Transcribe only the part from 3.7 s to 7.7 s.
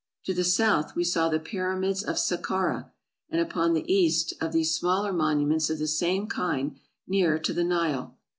the east of these, smaller monuments of the same kind near to the